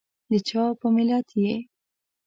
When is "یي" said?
1.41-1.53